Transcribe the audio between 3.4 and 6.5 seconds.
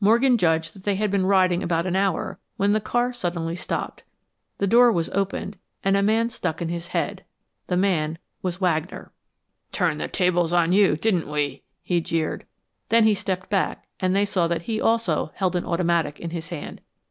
stopped. The door was opened and a man